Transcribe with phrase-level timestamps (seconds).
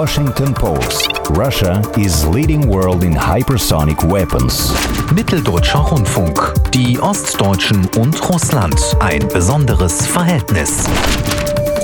[0.00, 1.08] Washington Post.
[1.30, 4.74] Russia is leading world in hypersonic weapons.
[5.14, 6.52] Mitteldeutscher Rundfunk.
[6.74, 8.78] Die Ostdeutschen und Russland.
[9.00, 10.84] Ein besonderes Verhältnis.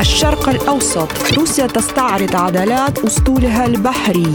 [0.00, 4.32] الشرق الأوسط روسيا تستعرض عضلات أسطولها البحري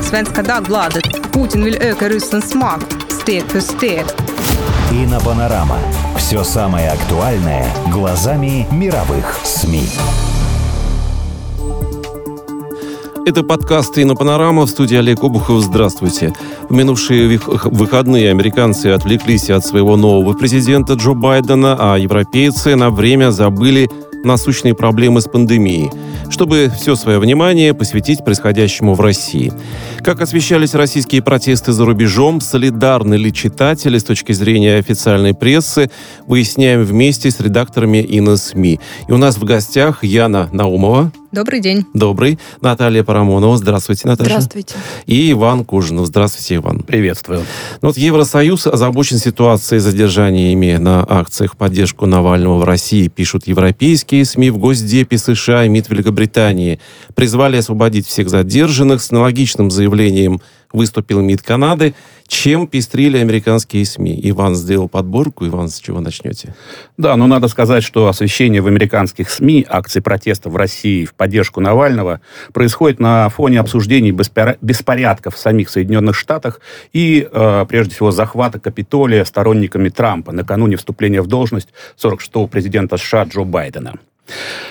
[0.00, 4.04] Svenska Dagbladet Putin vill öka Rysslands makt steg för steg.
[5.24, 9.82] Panorama Все самое актуальное глазами мировых СМИ.
[13.26, 15.60] Это подкаст «Инопанорама» в студии Олег Обухов.
[15.60, 16.32] Здравствуйте.
[16.68, 23.32] В минувшие выходные американцы отвлеклись от своего нового президента Джо Байдена, а европейцы на время
[23.32, 23.90] забыли
[24.22, 25.90] насущные проблемы с пандемией,
[26.30, 29.52] чтобы все свое внимание посвятить происходящему в России.
[30.02, 35.90] Как освещались российские протесты за рубежом, солидарны ли читатели с точки зрения официальной прессы,
[36.26, 38.80] выясняем вместе с редакторами ИНОСМИ.
[39.08, 41.12] И у нас в гостях Яна Наумова.
[41.32, 41.84] Добрый день.
[41.94, 42.40] Добрый.
[42.60, 43.56] Наталья Парамонова.
[43.56, 44.30] Здравствуйте, Наташа.
[44.30, 44.74] Здравствуйте.
[45.06, 46.06] И Иван Кужинов.
[46.06, 46.80] Здравствуйте, Иван.
[46.80, 47.44] Приветствую.
[47.82, 53.46] Ну вот Евросоюз озабочен ситуацией с задержаниями на акциях в поддержку Навального в России, пишут
[53.46, 56.80] европейские СМИ в Госдепе США и МИД Великобритании.
[57.14, 59.00] Призвали освободить всех задержанных.
[59.00, 59.89] С аналогичным заявлением
[60.72, 61.94] выступил МИД Канады.
[62.26, 64.20] Чем пестрили американские СМИ?
[64.24, 65.46] Иван сделал подборку.
[65.46, 66.54] Иван, с чего начнете?
[66.96, 71.60] Да, но надо сказать, что освещение в американских СМИ акций протеста в России в поддержку
[71.60, 72.20] Навального
[72.52, 76.60] происходит на фоне обсуждений беспорядков в самих Соединенных Штатах
[76.92, 83.24] и, э, прежде всего, захвата Капитолия сторонниками Трампа накануне вступления в должность 46-го президента США
[83.24, 83.94] Джо Байдена.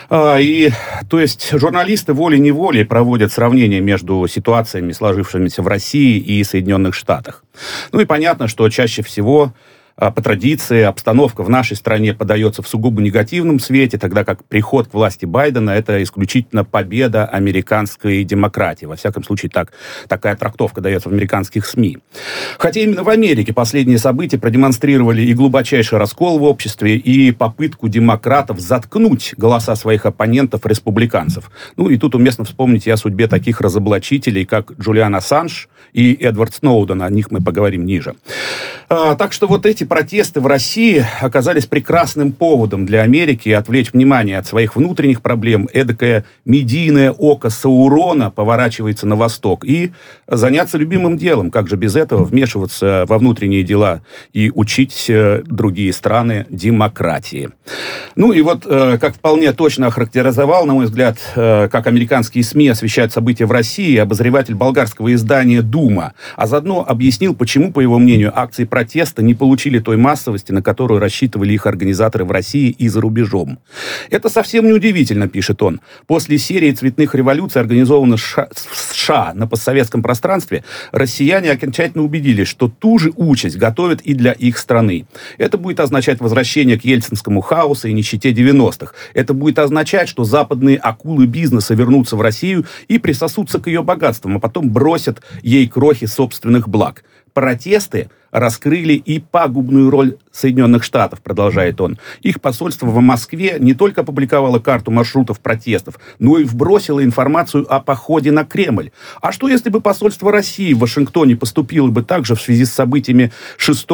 [0.09, 0.71] А, И,
[1.09, 7.43] то есть, журналисты волей-неволей проводят сравнение между ситуациями, сложившимися в России и Соединенных Штатах.
[7.91, 9.53] Ну и понятно, что чаще всего
[9.99, 14.93] по традиции обстановка в нашей стране подается в сугубо негативном свете, тогда как приход к
[14.93, 18.85] власти Байдена– это исключительно победа американской демократии.
[18.85, 19.73] Во всяком случае, так,
[20.07, 21.97] такая трактовка дается в американских СМИ.
[22.57, 28.59] Хотя именно в Америке последние события продемонстрировали и глубочайший раскол в обществе, и попытку демократов
[28.59, 31.51] заткнуть голоса своих оппонентов-республиканцев.
[31.75, 36.53] Ну и тут уместно вспомнить и о судьбе таких разоблачителей, как Джулиан Ассанж и Эдвард
[36.53, 37.01] Сноуден.
[37.01, 38.15] О них мы поговорим ниже.
[38.87, 44.37] А, так что вот эти протесты в России оказались прекрасным поводом для Америки отвлечь внимание
[44.37, 45.67] от своих внутренних проблем.
[45.73, 49.65] Эдакое медийное око Саурона поворачивается на восток.
[49.65, 49.91] И
[50.27, 51.51] заняться любимым делом.
[51.51, 54.01] Как же без этого вмешиваться во внутренние дела
[54.31, 57.49] и учить э, другие страны демократии.
[58.15, 62.69] Ну и вот, э, как вполне точно охарактеризовал, на мой взгляд, э, как американские СМИ
[62.69, 68.31] освещают события в России, обозреватель болгарского издания «Дума», а заодно объяснил, почему, по его мнению,
[68.37, 73.01] акции протеста не получили той массовости, на которую рассчитывали их организаторы в России и за
[73.01, 73.59] рубежом.
[74.09, 75.81] Это совсем не удивительно, пишет он.
[76.07, 82.99] После серии цветных революций, организованных в США на постсоветском пространстве, россияне окончательно убедились, что ту
[82.99, 85.05] же участь готовят и для их страны.
[85.37, 88.93] Это будет означать возвращение к ельцинскому хаосу и нищете 90-х.
[89.13, 94.37] Это будет означать, что западные акулы бизнеса вернутся в Россию и присосутся к ее богатствам,
[94.37, 97.03] а потом бросят ей крохи собственных благ.
[97.39, 101.97] Протесты раскрыли и пагубную роль Соединенных Штатов, продолжает он.
[102.21, 107.79] Их посольство в Москве не только опубликовало карту маршрутов протестов, но и вбросило информацию о
[107.79, 108.91] походе на Кремль.
[109.21, 113.31] А что, если бы посольство России в Вашингтоне поступило бы также в связи с событиями
[113.55, 113.87] 6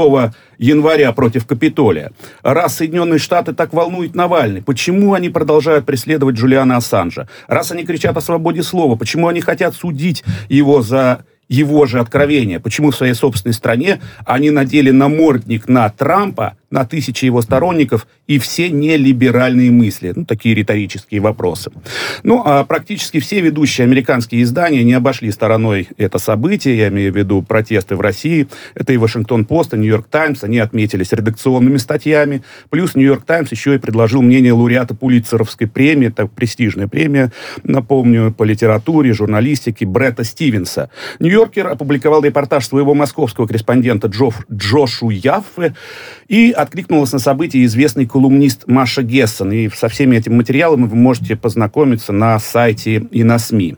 [0.57, 2.11] января против Капитолия?
[2.41, 7.29] Раз Соединенные Штаты так волнует Навальный, почему они продолжают преследовать Джулиана Ассанжа?
[7.47, 12.59] Раз они кричат о свободе слова, почему они хотят судить его за его же откровения.
[12.59, 18.37] Почему в своей собственной стране они надели намордник на Трампа, на тысячи его сторонников и
[18.37, 20.11] все нелиберальные мысли.
[20.13, 21.71] Ну, такие риторические вопросы.
[22.23, 27.15] Ну, а практически все ведущие американские издания не обошли стороной это событие, я имею в
[27.15, 28.47] виду протесты в России.
[28.75, 32.43] Это и Вашингтон-Пост, и Нью-Йорк Таймс, они отметились редакционными статьями.
[32.69, 37.31] Плюс Нью-Йорк Таймс еще и предложил мнение лауреата Пулитцеровской премии, это престижная премия,
[37.63, 40.89] напомню, по литературе, журналистике Бретта Стивенса.
[41.21, 45.73] Нью-Йоркер опубликовал репортаж своего московского корреспондента Джоф, Джошу Яффе
[46.27, 49.51] и откликнулась на события известный колумнист Маша Гессон.
[49.51, 53.75] И со всеми этими материалами вы можете познакомиться на сайте и на СМИ.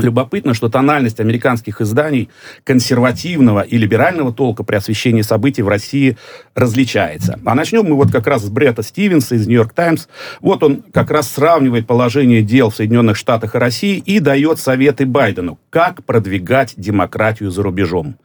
[0.00, 2.28] Любопытно, что тональность американских изданий
[2.64, 6.16] консервативного и либерального толка при освещении событий в России
[6.54, 7.38] различается.
[7.44, 10.06] А начнем мы вот как раз с Бретта Стивенса из «Нью-Йорк Таймс».
[10.40, 15.06] Вот он как раз сравнивает положение дел в Соединенных Штатах и России и дает советы
[15.06, 18.16] Байдену, как продвигать демократию за рубежом.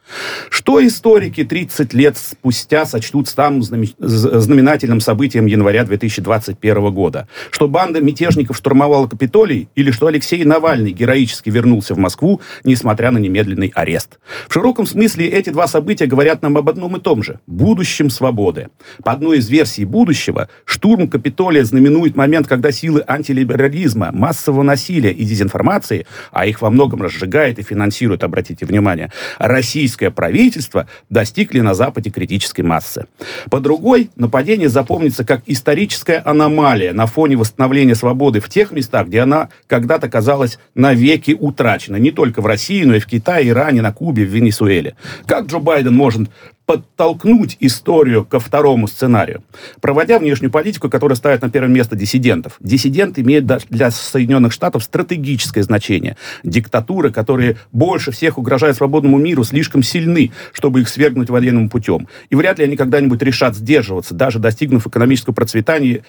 [0.50, 7.28] Что историки 30 лет спустя сочтут самым знаменательным событием января 2021 года?
[7.50, 13.18] Что банда мятежников штурмовала Капитолий или что Алексей Навальный героически вернулся в Москву, несмотря на
[13.18, 14.18] немедленный арест.
[14.48, 18.68] В широком смысле эти два события говорят нам об одном и том же– будущем свободы.
[19.02, 25.24] По одной из версий будущего, штурм Капитолия знаменует момент, когда силы антилиберализма, массового насилия и
[25.24, 32.10] дезинформации, а их во многом разжигает и финансирует, обратите внимание, российское правительство, достигли на Западе
[32.10, 33.06] критической массы.
[33.50, 39.20] По другой, нападение запомнится как историческая аномалия на фоне восстановления свободы в тех местах, где
[39.20, 43.92] она когда-то казалась навеки утрачено не только в России, но и в Китае, Иране, на
[43.92, 44.96] Кубе, в Венесуэле.
[45.26, 46.28] Как Джо Байден может
[46.66, 49.44] подтолкнуть историю ко второму сценарию,
[49.80, 52.56] проводя внешнюю политику, которая ставит на первое место диссидентов.
[52.58, 56.16] Диссидент имеет для Соединенных Штатов стратегическое значение.
[56.42, 62.08] Диктатуры, которые больше всех угрожают свободному миру, слишком сильны, чтобы их свергнуть военным путем.
[62.30, 66.02] И вряд ли они когда-нибудь решат сдерживаться, даже достигнув экономического процветания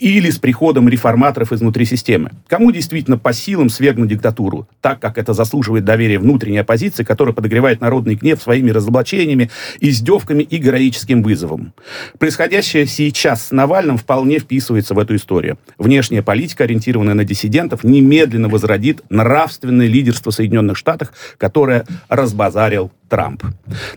[0.00, 2.32] или с приходом реформаторов изнутри системы.
[2.48, 7.80] Кому действительно по силам свергнуть диктатуру, так как это заслуживает доверия внутренней оппозиции, которая подогревает
[7.80, 11.74] народный гнев своими разоблачениями, издевками и героическим вызовом.
[12.18, 15.58] Происходящее сейчас с Навальным вполне вписывается в эту историю.
[15.78, 23.42] Внешняя политика, ориентированная на диссидентов, немедленно возродит нравственное лидерство Соединенных Штатов, которое разбазарил Трамп.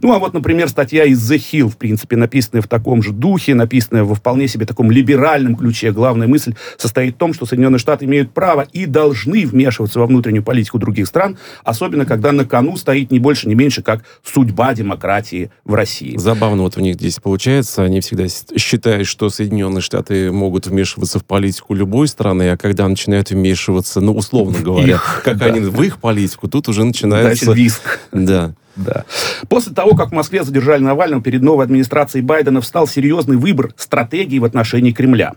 [0.02, 3.54] Ну, а вот, например, статья из The Hill, в принципе, написанная в таком же духе,
[3.54, 5.92] написанная во вполне себе таком либеральном ключе.
[5.92, 10.44] Главная мысль состоит в том, что Соединенные Штаты имеют право и должны вмешиваться во внутреннюю
[10.44, 15.52] политику других стран, особенно когда на кону стоит не больше, не меньше, как судьба демократии
[15.64, 16.18] в России.
[16.18, 17.84] Забавно вот у них здесь получается.
[17.84, 23.30] Они всегда считают, что Соединенные Штаты могут вмешиваться в политику любой страны, а когда начинают
[23.30, 27.46] вмешиваться, ну, условно говоря, как они в их политику, тут уже начинается...
[27.46, 28.00] Значит, риск.
[28.12, 28.56] Да.
[28.76, 29.06] Да.
[29.50, 34.40] После того, как в Москве задержали Навального, перед новой администрацией Байдена встал серьезный выбор стратегии
[34.40, 35.34] в отношении Кремля.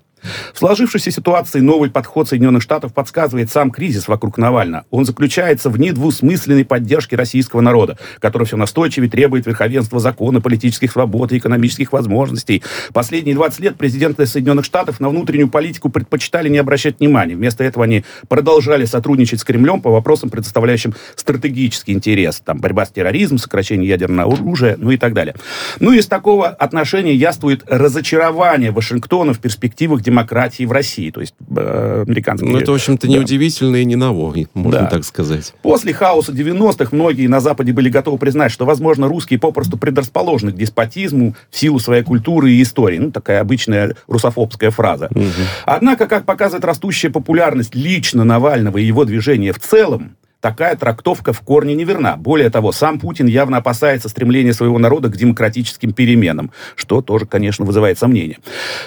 [0.55, 4.85] В сложившейся ситуации новый подход Соединенных Штатов подсказывает сам кризис вокруг Навального.
[4.91, 11.33] Он заключается в недвусмысленной поддержке российского народа, который все настойчивее требует верховенства закона, политических свобод
[11.33, 12.63] и экономических возможностей.
[12.93, 17.35] Последние 20 лет президенты Соединенных Штатов на внутреннюю политику предпочитали не обращать внимания.
[17.35, 22.41] Вместо этого они продолжали сотрудничать с Кремлем по вопросам, предоставляющим стратегический интерес.
[22.45, 25.35] Там борьба с терроризмом, сокращение ядерного оружия, ну и так далее.
[25.81, 31.35] Ну и из такого отношения яствует разочарование Вашингтона в перспективах демократии в России, то есть
[31.57, 32.51] э, американские...
[32.51, 33.13] Ну, это, в общем-то, да.
[33.13, 34.87] неудивительно и не ново, можно да.
[34.87, 35.53] так сказать.
[35.63, 40.57] После хаоса 90-х многие на Западе были готовы признать, что, возможно, русские попросту предрасположены к
[40.57, 42.99] деспотизму в силу своей культуры и истории.
[42.99, 45.09] Ну, такая обычная русофобская фраза.
[45.11, 45.25] Угу.
[45.67, 51.41] Однако, как показывает растущая популярность лично Навального и его движения в целом, такая трактовка в
[51.41, 52.17] корне неверна.
[52.17, 57.65] Более того, сам Путин явно опасается стремления своего народа к демократическим переменам, что тоже, конечно,
[57.65, 58.39] вызывает сомнения.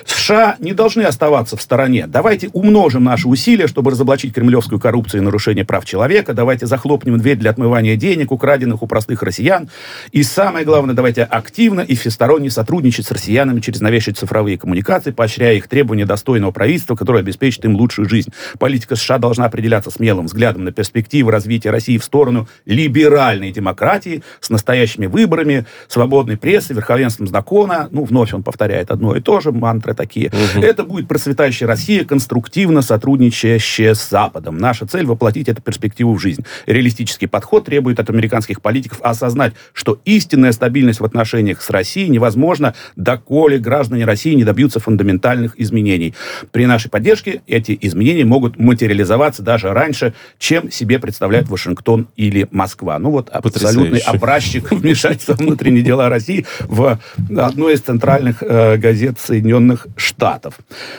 [0.05, 2.07] США не должны оставаться в стороне.
[2.07, 6.33] Давайте умножим наши усилия, чтобы разоблачить кремлевскую коррупцию и нарушение прав человека.
[6.33, 9.69] Давайте захлопнем дверь для отмывания денег, украденных у простых россиян.
[10.11, 15.55] И самое главное, давайте активно и всесторонне сотрудничать с россиянами через новейшие цифровые коммуникации, поощряя
[15.55, 18.31] их требования достойного правительства, которое обеспечит им лучшую жизнь.
[18.59, 24.21] Политика США должна определяться смелым взглядом на перспективы развития развития России в сторону либеральной демократии
[24.39, 27.89] с настоящими выборами, свободной прессой, верховенством закона.
[27.91, 30.27] Ну, вновь он повторяет одно и то же, мантры такие.
[30.27, 30.63] Угу.
[30.63, 34.57] Это будет процветающая Россия, конструктивно сотрудничающая с Западом.
[34.57, 36.45] Наша цель воплотить эту перспективу в жизнь.
[36.67, 42.75] Реалистический подход требует от американских политиков осознать, что истинная стабильность в отношениях с Россией невозможна,
[42.95, 46.13] доколе граждане России не добьются фундаментальных изменений.
[46.51, 52.47] При нашей поддержке эти изменения могут материализоваться даже раньше, чем себе представляют представляет Вашингтон или
[52.51, 52.97] Москва.
[52.97, 56.99] Ну вот абсолютный образчик вмешательства в внутренние дела России в
[57.37, 60.55] одной из центральных э, газет Соединенных Штатов.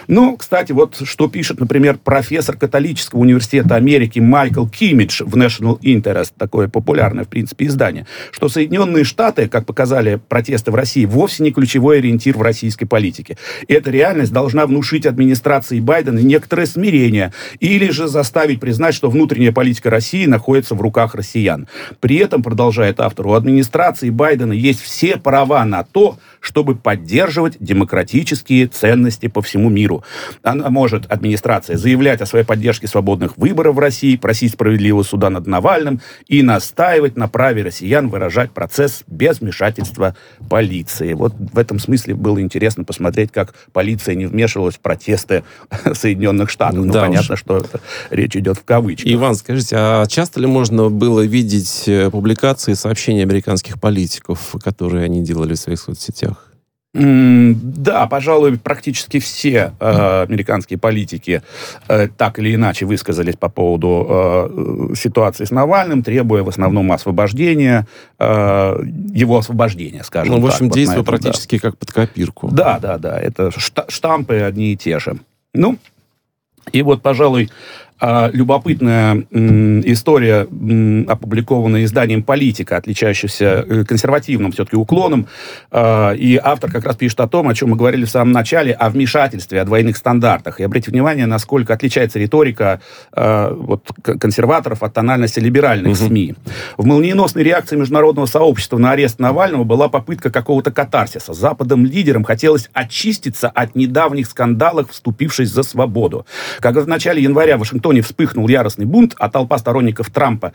[0.07, 6.33] Ну, кстати, вот что пишет, например, профессор католического университета Америки Майкл Кимидж в National Interest,
[6.39, 11.51] такое популярное, в принципе, издание, что Соединенные Штаты, как показали протесты в России, вовсе не
[11.51, 13.37] ключевой ориентир в российской политике.
[13.67, 19.91] Эта реальность должна внушить администрации Байдена некоторое смирение или же заставить признать, что внутренняя политика
[19.91, 21.67] России России находится в руках россиян.
[22.01, 28.67] При этом, продолжает автор, у администрации Байдена есть все права на то, чтобы поддерживать демократические
[28.67, 30.03] ценности по всему миру.
[30.43, 35.47] Она может, администрация, заявлять о своей поддержке свободных выборов в России, просить справедливого суда над
[35.47, 40.17] Навальным и настаивать на праве россиян выражать процесс без вмешательства
[40.49, 41.13] полиции.
[41.13, 45.45] Вот в этом смысле было интересно посмотреть, как полиция не вмешивалась в протесты
[45.93, 46.85] Соединенных Штатов.
[46.85, 47.41] Ну, Да понятно, уж.
[47.41, 47.81] что это
[48.11, 49.11] речь идет в кавычках.
[49.13, 55.23] Иван, скажите, а часто ли можно было видеть э, публикации, сообщения американских политиков, которые они
[55.23, 56.30] делали в своих соцсетях?
[56.93, 61.41] Да, пожалуй, практически все э, американские политики
[61.87, 67.87] э, так или иначе высказались по поводу э, ситуации с Навальным, требуя в основном освобождения,
[68.19, 68.25] э,
[69.15, 70.51] его освобождения, скажем Ну, в так.
[70.55, 71.19] общем, вот на действие этом, да.
[71.23, 72.49] практически как под копирку.
[72.49, 75.17] Да, да, да, это шта- штампы одни и те же.
[75.55, 75.79] Ну,
[76.73, 77.51] и вот, пожалуй,
[78.33, 80.47] любопытная м, история,
[81.09, 85.27] опубликованная изданием «Политика», отличающаяся э, консервативным все-таки уклоном.
[85.71, 88.73] А, И автор как раз пишет о том, о чем мы говорили в самом начале,
[88.73, 90.61] о вмешательстве, о двойных стандартах.
[90.61, 92.81] И обратите внимание, насколько отличается риторика
[93.13, 96.35] а, вот, консерваторов от тональности либеральных СМИ.
[96.77, 101.35] В молниеносной реакции международного сообщества на арест Навального была попытка какого-то катарсиса.
[101.35, 106.27] Западным лидерам хотелось очиститься от недавних скандалов, вступившись за свободу.
[106.61, 110.53] Когда в начале января в Вашингтоне вспыхнул яростный бунт, а толпа сторонников Трампа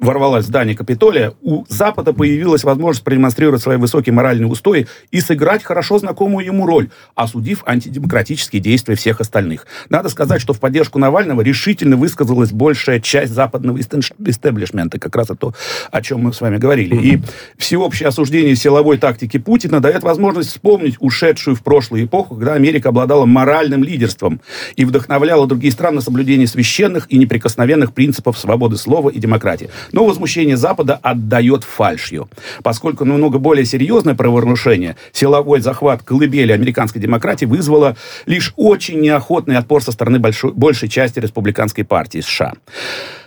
[0.00, 5.62] ворвалась в здание Капитолия, у Запада появилась возможность продемонстрировать свои высокие моральные устои и сыграть
[5.62, 9.66] хорошо знакомую ему роль, осудив антидемократические действия всех остальных.
[9.88, 15.36] Надо сказать, что в поддержку Навального решительно высказалась большая часть западного истеблишмента, как раз это
[15.36, 15.54] то,
[15.90, 16.96] о чем мы с вами говорили.
[16.96, 17.22] И
[17.56, 23.24] всеобщее осуждение силовой тактики Путина дает возможность вспомнить ушедшую в прошлую эпоху, когда Америка обладала
[23.24, 24.40] моральным лидерством
[24.74, 29.70] и вдохновляла другие страны на соблюдение священных и неприкосновенных принципов свободы слова и демократии.
[29.92, 32.28] Но возмущение Запада отдает фальшью.
[32.62, 39.82] Поскольку намного более серьезное правонарушение, силовой захват колыбели американской демократии вызвало лишь очень неохотный отпор
[39.82, 42.54] со стороны большой, большей части республиканской партии США.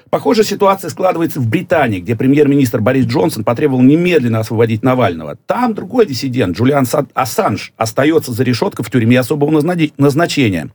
[0.09, 5.37] Похожая ситуация складывается в Британии, где премьер-министр Борис Джонсон потребовал немедленно освободить Навального.
[5.45, 10.69] Там другой диссидент, Джулиан Са- Ассанж, остается за решеткой в тюрьме особого назначения.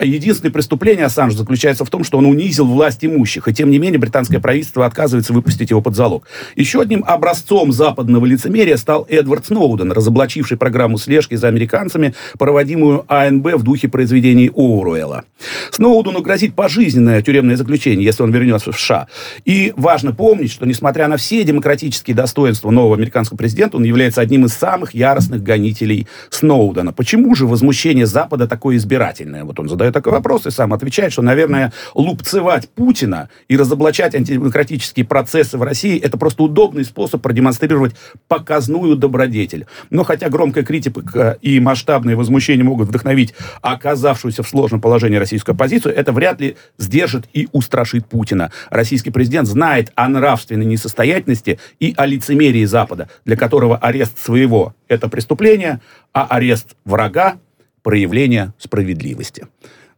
[0.00, 4.00] Единственное преступление Ассанжа заключается в том, что он унизил власть имущих, и тем не менее
[4.00, 6.26] британское правительство отказывается выпустить его под залог.
[6.56, 13.54] Еще одним образцом западного лицемерия стал Эдвард Сноуден, разоблачивший программу слежки за американцами, проводимую АНБ
[13.54, 15.24] в духе произведений Оуруэлла.
[15.70, 19.08] Сноудену грозит пожизненное тюремное заключение, если он вернется в США.
[19.44, 24.46] И важно помнить, что несмотря на все демократические достоинства нового американского президента, он является одним
[24.46, 26.92] из самых яростных гонителей Сноудена.
[26.92, 29.44] Почему же возмущение Запада такое избирательное?
[29.44, 35.06] Вот он задает такой вопрос и сам отвечает, что, наверное, лупцевать Путина и разоблачать антидемократические
[35.06, 37.94] процессы в России– это просто удобный способ продемонстрировать
[38.28, 39.66] показную добродетель.
[39.90, 45.94] Но хотя громкая критика и масштабные возмущения могут вдохновить оказавшуюся в сложном положении российскую оппозицию,
[45.94, 48.50] это вряд ли сдержит и устрашит Путина.
[48.70, 55.08] Российский президент знает о нравственной несостоятельности и о лицемерии Запада, для которого арест своего– это
[55.08, 55.80] преступление,
[56.12, 57.38] а арест врага–
[57.82, 59.46] проявление справедливости.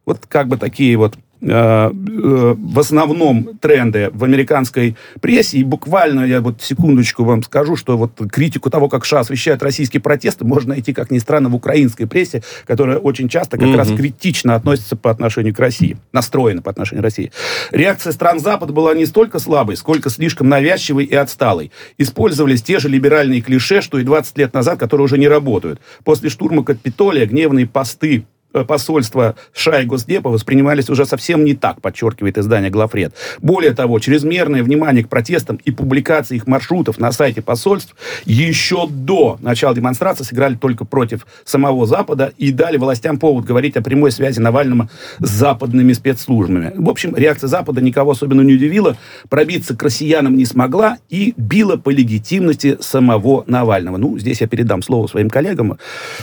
[0.05, 5.57] Вот как бы такие вот в основном тренды в американской прессе.
[5.59, 10.01] И буквально, я вот секундочку вам скажу, что вот критику того, как США освещают российские
[10.01, 13.77] протесты, можно найти, как ни странно, в украинской прессе, которая очень часто как Мгм.
[13.77, 17.31] раз критично относится по отношению к России, настроена по отношению к России.
[17.71, 21.71] Реакция стран Запада была не столько слабой, сколько слишком навязчивой и отсталой.
[21.97, 25.79] Использовались те же либеральные клише, что и 20 лет назад, которые уже не работают.
[26.03, 28.21] После штурма Капитолия гневные посты э,
[28.63, 33.13] посольства США и Госдепа воспринимались уже совсем не так, подчеркивает издание «Глафред».
[33.41, 37.95] Более того, чрезмерное внимание к протестам и публикации их маршрутов на сайте посольств
[38.25, 43.81] еще до начала демонстрации сыграли только против самого Запада и дали властям повод говорить о
[43.81, 46.71] прямой связи Навального с западными спецслужбами.
[46.75, 48.97] В общем, реакция Запада никого особенно не удивила,
[49.29, 53.97] пробиться к россиянам не смогла и била по легитимности самого Навального.
[53.97, 55.77] Ну, здесь я передам слово своим коллегам.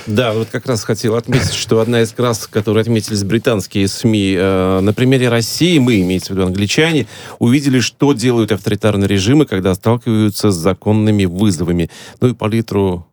[0.07, 4.81] Да, вот как раз хотел отметить, что одна из красок, которые отметились британские СМИ, э,
[4.81, 7.09] на примере России, мы, имеется в виду англичане,
[7.41, 11.91] увидели, что делают авторитарные режимы, когда сталкиваются с законными вызовами.
[12.21, 13.09] Ну и палитру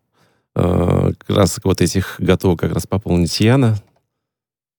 [0.55, 3.79] э, красок вот этих готова как раз пополнить Яна.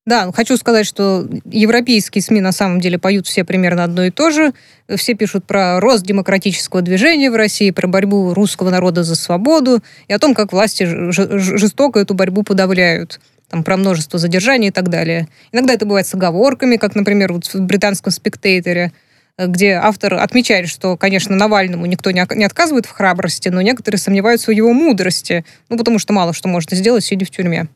[0.07, 4.31] Да, хочу сказать, что европейские СМИ на самом деле поют все примерно одно и то
[4.31, 4.53] же.
[4.95, 10.13] Все пишут про рост демократического движения в России, про борьбу русского народа за свободу и
[10.13, 13.21] о том, как власти жестоко эту борьбу подавляют.
[13.51, 15.29] Там про множество задержаний и так далее.
[15.53, 18.93] Иногда это бывает с оговорками, как, например, вот в британском «Спектейторе».
[19.39, 24.55] где автор отмечает, что, конечно, Навальному никто не отказывает в храбрости, но некоторые сомневаются в
[24.55, 27.69] его мудрости, ну, потому что мало что можно сделать, сидя в тюрьме.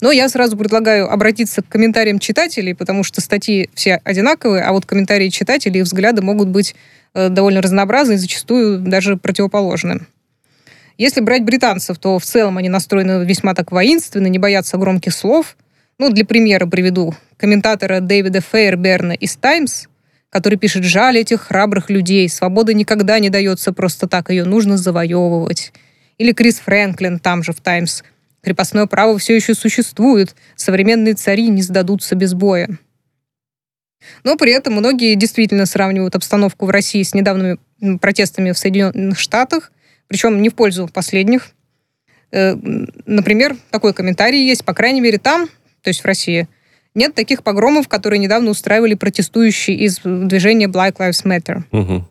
[0.00, 4.86] Но я сразу предлагаю обратиться к комментариям читателей, потому что статьи все одинаковые, а вот
[4.86, 6.74] комментарии читателей и взгляды могут быть
[7.14, 10.00] э, довольно разнообразны и зачастую даже противоположны.
[11.00, 15.56] Если брать британцев, то в целом они настроены весьма так воинственно, не боятся громких слов.
[15.96, 19.86] Ну, для примера приведу комментатора Дэвида Фейерберна из «Таймс»,
[20.28, 25.72] который пишет «Жаль этих храбрых людей, свобода никогда не дается просто так, ее нужно завоевывать».
[26.18, 28.02] Или Крис Фрэнклин, там же в «Таймс»,
[28.42, 32.68] Крепостное право все еще существует, современные цари не сдадутся без боя.
[34.22, 37.58] Но при этом многие действительно сравнивают обстановку в России с недавними
[38.00, 39.72] протестами в Соединенных Штатах,
[40.10, 41.52] причем не в пользу последних.
[42.32, 42.54] Э,
[43.06, 45.48] например, такой комментарий есть, по крайней мере, там,
[45.82, 46.48] то есть в России,
[46.96, 51.62] нет таких погромов, которые недавно устраивали протестующие из движения Black Lives Matter.
[51.70, 52.04] Угу.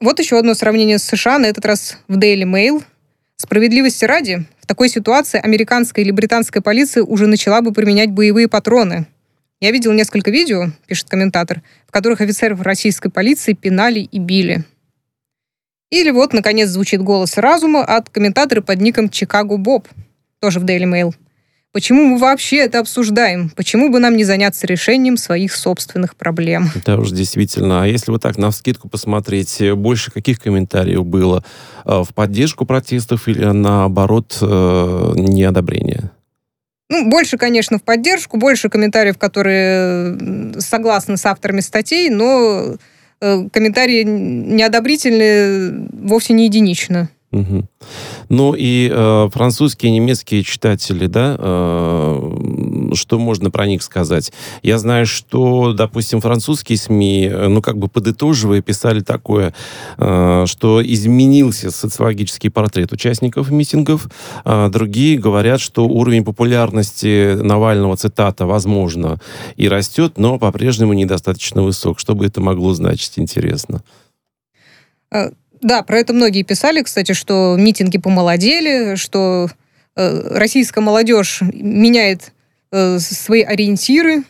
[0.00, 2.82] Вот еще одно сравнение с США, на этот раз в Daily Mail.
[3.36, 9.06] Справедливости ради, в такой ситуации американская или британская полиция уже начала бы применять боевые патроны.
[9.60, 14.64] Я видел несколько видео, пишет комментатор, в которых офицеров российской полиции пинали и били.
[15.92, 19.86] Или вот, наконец, звучит голос разума от комментатора под ником Чикаго Боб,
[20.40, 21.14] тоже в Daily Mail.
[21.70, 23.50] Почему мы вообще это обсуждаем?
[23.50, 26.70] Почему бы нам не заняться решением своих собственных проблем?
[26.86, 27.82] Да уж, действительно.
[27.82, 31.44] А если вот так на вскидку посмотреть, больше каких комментариев было
[31.84, 36.10] э, в поддержку протестов или наоборот э, неодобрение?
[36.88, 42.76] Ну, больше, конечно, в поддержку, больше комментариев, которые согласны с авторами статей, но
[43.52, 47.08] комментарии неодобрительные вовсе не единично.
[47.32, 47.64] Угу.
[48.28, 52.20] Ну и э, французские и немецкие читатели, да, э,
[52.94, 54.32] что можно про них сказать?
[54.62, 59.54] Я знаю, что, допустим, французские СМИ, э, ну как бы подытоживая, писали такое,
[59.98, 64.08] э, что изменился социологический портрет участников митингов.
[64.44, 69.20] Э, другие говорят, что уровень популярности Навального, цитата, возможно,
[69.56, 71.98] и растет, но по-прежнему недостаточно высок.
[71.98, 73.82] Что бы это могло значить, интересно?
[75.10, 75.30] Э,
[75.60, 79.48] да, про это многие писали, кстати, что митинги помолодели, что
[79.94, 82.32] российская молодежь меняет
[82.72, 84.24] э, свои ориентиры,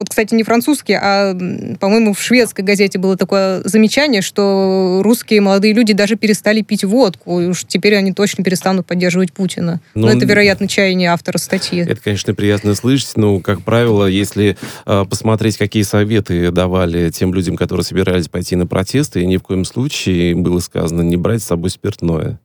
[0.00, 1.34] вот, кстати, не французский, а,
[1.78, 7.38] по-моему, в шведской газете было такое замечание, что русские молодые люди даже перестали пить водку,
[7.38, 9.82] и уж теперь они точно перестанут поддерживать Путина.
[9.94, 11.80] Но, но это, вероятно, чаяние автора статьи.
[11.80, 14.56] Это, конечно, приятно слышать, но, как правило, если
[14.86, 19.66] э, посмотреть, какие советы давали тем людям, которые собирались пойти на протесты, ни в коем
[19.66, 22.40] случае было сказано не брать с собой спиртное.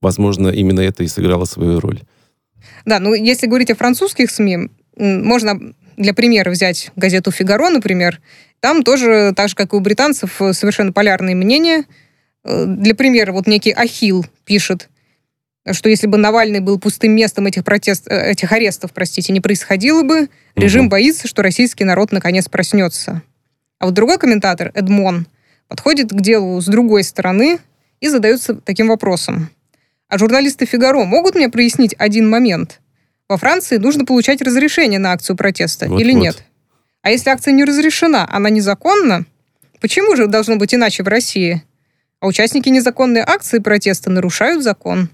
[0.00, 2.02] Возможно, именно это и сыграло свою роль.
[2.84, 8.20] Да, ну если говорить о французских СМИ, можно для примера взять газету «Фигаро», например,
[8.60, 11.84] там тоже, так же, как и у британцев, э, совершенно полярные мнения.
[12.44, 14.88] Э, для примера, вот некий Ахил пишет,
[15.70, 20.02] что если бы Навальный был пустым местом этих, протест, э, этих арестов, простите, не происходило
[20.02, 20.90] бы, режим угу.
[20.90, 23.22] боится, что российский народ наконец проснется.
[23.78, 25.26] А вот другой комментатор, Эдмон,
[25.68, 27.58] подходит к делу с другой стороны
[28.00, 29.50] и задается таким вопросом.
[30.08, 32.80] А журналисты «Фигаро» могут мне прояснить один момент–
[33.28, 36.22] во Франции нужно получать разрешение на акцию протеста вот, или вот.
[36.22, 36.44] нет?
[37.02, 39.26] А если акция не разрешена, она незаконна?
[39.80, 41.62] Почему же должно быть иначе в России?
[42.20, 45.10] А участники незаконной акции протеста нарушают закон.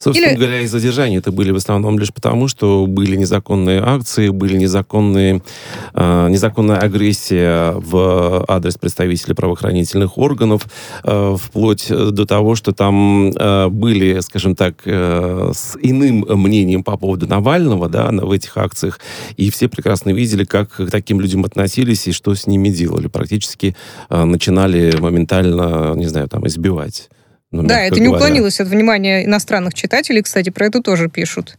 [0.00, 0.38] Собственно Или...
[0.38, 5.42] говоря, и задержания это были в основном лишь потому, что были незаконные акции, были незаконные,
[5.92, 10.68] э, незаконная агрессия в адрес представителей правоохранительных органов,
[11.02, 16.96] э, вплоть до того, что там э, были, скажем так, э, с иным мнением по
[16.96, 19.00] поводу Навального да, в этих акциях,
[19.36, 23.08] и все прекрасно видели, как к таким людям относились и что с ними делали.
[23.08, 23.74] Практически
[24.10, 27.08] э, начинали моментально, не знаю, там, избивать.
[27.50, 31.56] Ну, да, это не уклонилось от внимания иностранных читателей, кстати, про это тоже пишут.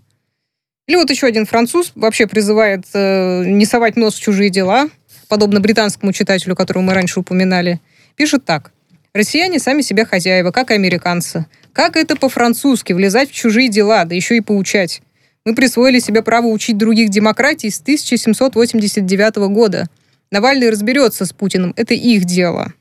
[0.87, 4.89] Или вот еще один француз вообще призывает э, не совать нос в чужие дела,
[5.27, 7.79] подобно британскому читателю, которого мы раньше упоминали.
[8.15, 8.71] Пишет так.
[9.13, 11.45] Россияне сами себе хозяева, как и американцы.
[11.73, 15.01] Как это по-французски влезать в чужие дела, да еще и поучать?
[15.45, 19.87] Мы присвоили себе право учить других демократий с 1789 года.
[20.31, 22.73] Навальный разберется с Путиным, это их дело.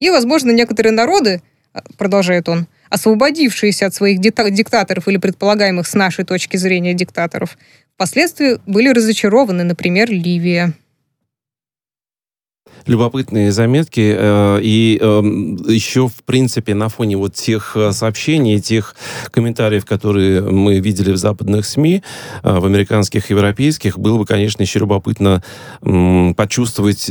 [0.00, 1.42] И, возможно, некоторые народы,
[1.96, 7.58] продолжает он, освободившиеся от своих диктаторов или предполагаемых с нашей точки зрения диктаторов,
[7.94, 10.72] впоследствии были разочарованы, например, Ливия.
[12.86, 14.14] Любопытные заметки.
[14.16, 18.94] Э, и эм, еще, в принципе, на фоне вот тех э, сообщений, тех
[19.30, 22.02] комментариев, которые мы видели в западных СМИ,
[22.42, 25.42] э, в американских, европейских, было бы, конечно, еще любопытно
[26.36, 27.06] почувствовать,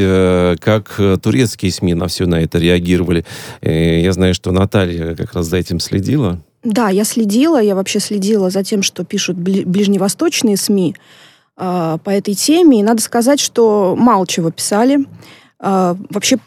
[0.60, 3.26] как турецкие СМИ на все на это реагировали.
[3.62, 6.42] Я знаю, что Наталья как раз за этим следила.
[6.64, 10.96] Да, я следила, я вообще следила за тем, что пишут ближневосточные СМИ
[11.56, 12.80] по этой теме.
[12.80, 15.06] И надо сказать, что мало чего писали.
[15.66, 16.38] А, вообще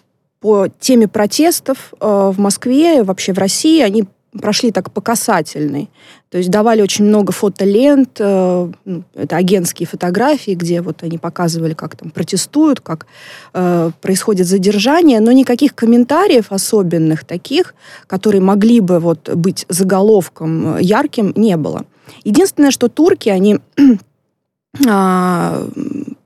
[0.41, 4.05] по теме протестов а, в Москве, вообще в России, они
[4.39, 5.89] прошли так по касательной.
[6.29, 11.73] То есть давали очень много фотолент, э, ну, это агентские фотографии, где вот они показывали,
[11.73, 13.07] как там протестуют, как
[13.55, 17.75] э, происходит задержание, но никаких комментариев особенных таких,
[18.07, 21.87] которые могли бы вот быть заголовком ярким, не было.
[22.25, 23.59] Единственное, что турки, они
[24.87, 25.67] а,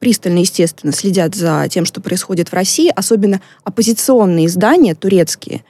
[0.00, 5.62] пристально, естественно, следят за тем, что происходит в России, особенно оппозиционные издания турецкие,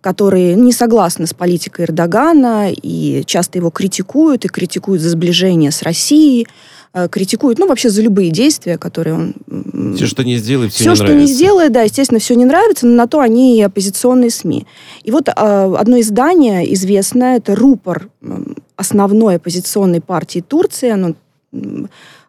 [0.00, 5.82] которые не согласны с политикой Эрдогана и часто его критикуют, и критикуют за сближение с
[5.82, 6.46] Россией,
[6.94, 9.94] э, критикуют, ну, вообще за любые действия, которые он...
[9.94, 11.26] Все, что не сделает, все, все не что нравится.
[11.28, 14.66] не сделает, да, естественно, все не нравится, но на то они и оппозиционные СМИ.
[15.04, 18.08] И вот э, одно издание известное, это рупор
[18.76, 21.14] основной оппозиционной партии Турции, оно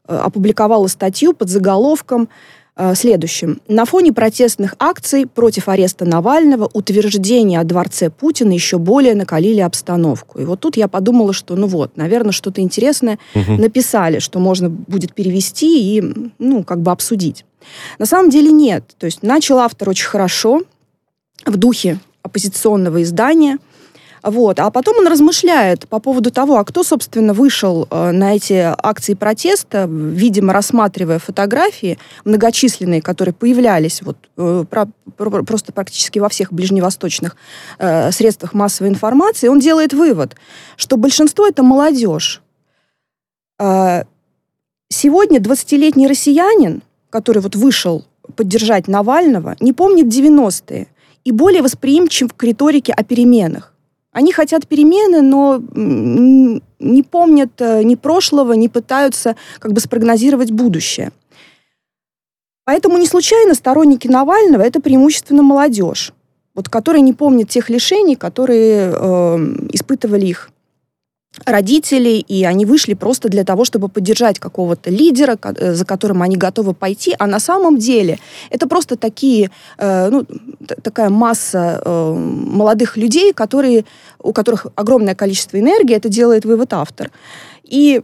[0.07, 2.29] опубликовала статью под заголовком
[2.75, 3.61] э, следующим.
[3.67, 10.39] На фоне протестных акций против ареста Навального утверждения о дворце Путина еще более накалили обстановку.
[10.39, 13.53] И вот тут я подумала, что ну вот, наверное, что-то интересное угу.
[13.53, 17.45] написали, что можно будет перевести и, ну, как бы обсудить.
[17.99, 18.83] На самом деле нет.
[18.97, 20.61] То есть начал автор очень хорошо,
[21.45, 23.57] в духе оппозиционного издания–
[24.23, 24.59] вот.
[24.59, 29.13] А потом он размышляет по поводу того, а кто, собственно, вышел э, на эти акции
[29.13, 36.51] протеста, видимо, рассматривая фотографии многочисленные, которые появлялись вот, э, про, про, просто практически во всех
[36.51, 37.35] ближневосточных
[37.79, 39.47] э, средствах массовой информации.
[39.47, 40.35] Он делает вывод,
[40.75, 42.41] что большинство это молодежь.
[44.89, 50.87] Сегодня 20-летний россиянин, который вот вышел поддержать Навального, не помнит 90-е
[51.25, 53.73] и более восприимчив к риторике о переменах.
[54.17, 61.11] Они хотят перемены, но не помнят э, ни прошлого, не пытаются как бы спрогнозировать будущее.
[62.65, 66.13] Поэтому не случайно сторонники Навального это преимущественно молодежь,
[66.55, 69.37] вот, которая не помнит тех лишений, которые э,
[69.73, 70.49] испытывали их
[71.45, 76.37] родителей, и они вышли просто для того, чтобы поддержать какого-то лидера, э, за которым они
[76.37, 78.19] готовы пойти, а на самом деле
[78.49, 80.25] это просто такие, э, ну,
[80.81, 83.85] такая масса э, молодых людей, которые,
[84.19, 87.11] у которых огромное количество энергии, это делает вывод автор.
[87.63, 88.01] И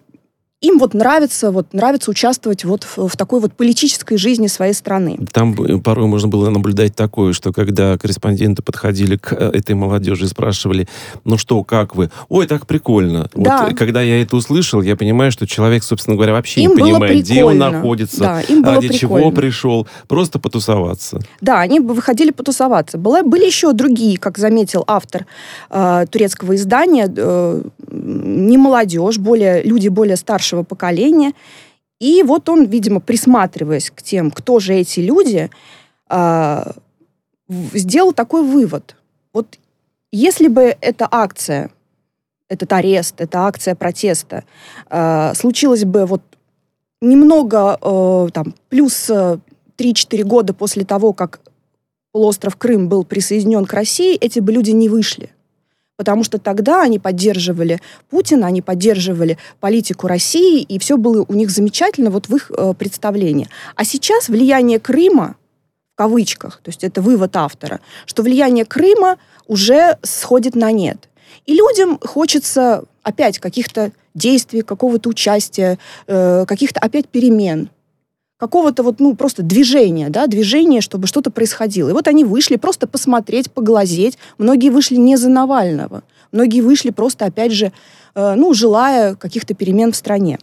[0.64, 5.20] им вот нравится, вот нравится участвовать вот в, в такой вот политической жизни своей страны.
[5.34, 10.28] Там порой можно было наблюдать такое, что когда корреспонденты подходили к э, этой молодежи и
[10.28, 10.88] спрашивали,
[11.26, 12.12] ну что, как вы?
[12.30, 13.30] Ой, так прикольно.
[13.36, 13.66] Да.
[13.68, 17.20] Вот когда я это услышал, я понимаю, что человек, собственно говоря, вообще им не понимает,
[17.20, 19.22] где он находится, да, им было ради прикольно.
[19.24, 21.20] чего пришел, просто потусоваться.
[21.42, 22.98] Да, они выходили потусоваться.
[22.98, 25.26] Было, были еще другие, как заметил автор
[25.70, 31.34] э, турецкого издания, э, не молодежь, более, люди более старше старшего поколения.
[32.00, 35.50] И вот он, видимо, присматриваясь к тем, кто же эти люди,
[36.10, 36.64] э,
[37.74, 38.96] сделал такой вывод.
[39.34, 39.60] Вот
[40.12, 41.70] если бы эта акция,
[42.50, 44.44] этот арест, эта акция протеста
[44.90, 46.22] э, случилась бы вот
[47.02, 51.40] немного, э, там, плюс 3-4 года после того, как
[52.12, 55.30] полуостров Крым был присоединен к России, эти бы люди не вышли
[55.98, 57.80] потому что тогда они поддерживали
[58.10, 62.74] Путина, они поддерживали политику России, и все было у них замечательно вот в их э,
[62.78, 63.50] представлении.
[63.76, 65.36] А сейчас влияние Крыма,
[65.94, 71.10] в кавычках, то есть это вывод автора, что влияние Крыма уже сходит на нет.
[71.46, 75.78] И людям хочется опять каких-то действий, какого-то участия,
[76.08, 77.70] э, каких-то опять перемен
[78.44, 81.90] какого-то вот, ну, просто движения, да, движения, чтобы что-то происходило.
[81.90, 84.18] И вот они вышли просто посмотреть, поглазеть.
[84.38, 86.04] Многие вышли не за Навального.
[86.34, 87.72] Многие вышли просто, опять же,
[88.16, 90.40] э, ну, желая каких-то перемен в стране.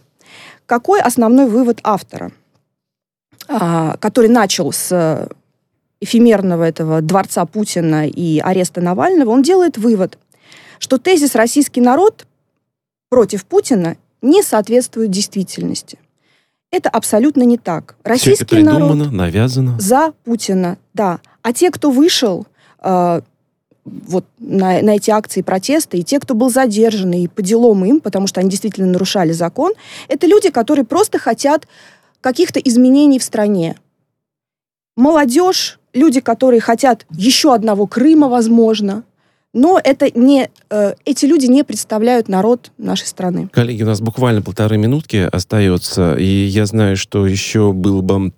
[0.65, 2.31] Какой основной вывод автора,
[3.47, 5.29] а, который начал с
[5.99, 10.17] эфемерного этого дворца Путина и ареста Навального, он делает вывод,
[10.79, 12.25] что тезис «российский народ
[13.11, 15.99] против Путина» не соответствует действительности–
[16.71, 17.95] это абсолютно не так.
[18.03, 19.79] Российский Все это придумано, народ навязано.
[19.79, 21.19] за Путина, да.
[21.41, 22.47] А те, кто вышел
[22.81, 23.21] э,
[23.85, 27.99] вот на, на эти акции протеста, и те, кто был задержан, и по делам им,
[27.99, 29.73] потому что они действительно нарушали закон,
[30.07, 31.67] это люди, которые просто хотят
[32.21, 33.75] каких-то изменений в стране.
[34.95, 39.03] Молодежь, люди, которые хотят еще одного Крыма, возможно,
[39.53, 43.49] но это не, э, эти люди не представляют народ нашей страны.
[43.51, 48.31] Коллеги, у нас буквально полторы минутки остается, и я знаю, что еще было бы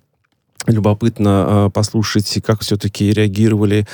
[0.66, 3.86] любопытно э, послушать, как все-таки реагировали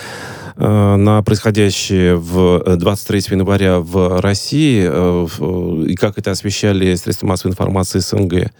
[0.56, 4.84] э, на происходящее в 23 января в России
[5.90, 8.50] и как это освещали средства массовой информации СНГ.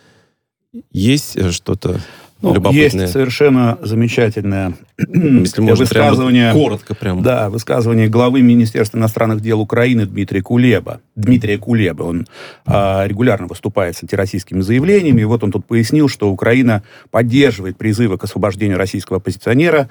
[0.90, 2.00] Есть что-то?
[2.42, 7.22] Ну, есть совершенно замечательное Если можно высказывание, коротко прямо.
[7.22, 11.00] Да, высказывание главы Министерства иностранных дел Украины Дмитрия Кулеба.
[11.16, 12.04] Дмитрия Кулеба.
[12.04, 12.26] Он
[12.64, 15.20] а, регулярно выступает с антироссийскими заявлениями.
[15.20, 19.90] И вот он тут пояснил, что Украина поддерживает призывы к освобождению российского оппозиционера,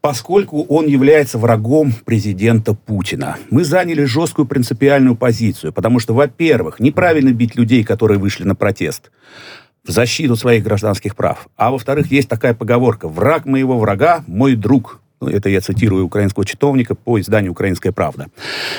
[0.00, 3.36] поскольку он является врагом президента Путина.
[3.50, 9.10] Мы заняли жесткую принципиальную позицию, потому что, во-первых, неправильно бить людей, которые вышли на протест
[9.88, 11.48] в защиту своих гражданских прав.
[11.56, 15.00] А во-вторых, есть такая поговорка «враг моего врага– мой друг».
[15.20, 18.28] Ну, это я цитирую украинского читовника по изданию «Украинская правда».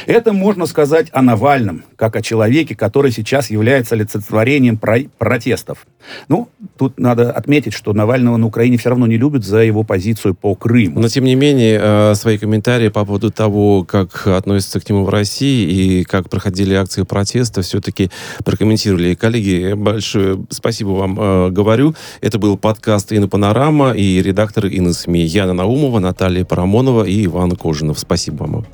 [0.06, 5.86] Это можно сказать о Навальном, как о человеке, который сейчас является олицетворением про- протестов.
[6.30, 6.48] Ну,
[6.78, 10.56] тут надо отметить, что Навального на Украине все равно не любят за его позицию по
[10.56, 11.02] Крыму.
[11.02, 15.10] Но, тем не менее, э, свои комментарии по поводу того, как относятся к нему в
[15.10, 18.12] России и как проходили акции протеста, все-таки
[18.46, 19.14] прокомментировали.
[19.14, 21.96] Коллеги, большое спасибо вам э, говорю.
[22.22, 27.26] Это был подкаст «Инна Панорама» и редактор «Инна СМИ» Яна Наумова, Наталья Наталья Парамонова и
[27.26, 27.98] Иван Кожинов.
[27.98, 28.66] Спасибо вам.